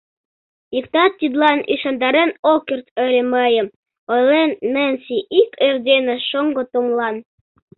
[0.77, 3.67] Иктат тидлан ӱшандарен ок керт ыле мыйым!—
[4.13, 7.15] ойлен Ненси ик эрдене Шоҥго Томлан.